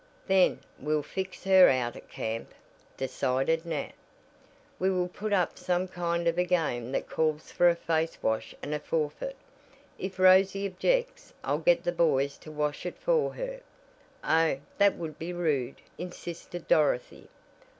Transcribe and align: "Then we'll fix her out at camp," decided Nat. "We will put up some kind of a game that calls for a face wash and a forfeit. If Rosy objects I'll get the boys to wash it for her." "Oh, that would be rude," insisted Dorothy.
"Then 0.25 0.61
we'll 0.79 1.03
fix 1.03 1.43
her 1.43 1.69
out 1.69 1.95
at 1.95 2.09
camp," 2.09 2.55
decided 2.97 3.67
Nat. 3.67 3.91
"We 4.79 4.89
will 4.89 5.07
put 5.07 5.31
up 5.31 5.59
some 5.59 5.87
kind 5.87 6.27
of 6.27 6.39
a 6.39 6.43
game 6.43 6.91
that 6.93 7.07
calls 7.07 7.51
for 7.51 7.69
a 7.69 7.75
face 7.75 8.17
wash 8.19 8.55
and 8.63 8.73
a 8.73 8.79
forfeit. 8.79 9.35
If 9.99 10.17
Rosy 10.17 10.65
objects 10.65 11.33
I'll 11.43 11.59
get 11.59 11.83
the 11.83 11.91
boys 11.91 12.39
to 12.39 12.51
wash 12.51 12.83
it 12.87 12.97
for 12.97 13.33
her." 13.35 13.59
"Oh, 14.23 14.57
that 14.79 14.95
would 14.97 15.19
be 15.19 15.33
rude," 15.33 15.81
insisted 15.99 16.67
Dorothy. 16.67 17.29